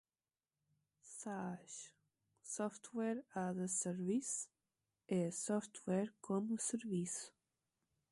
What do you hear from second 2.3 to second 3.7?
(Software as a